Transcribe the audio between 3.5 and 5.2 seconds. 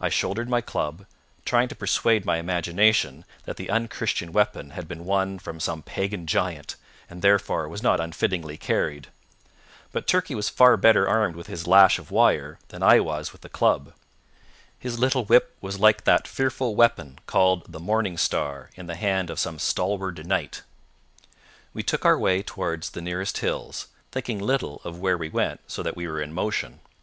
the unchristian weapon had been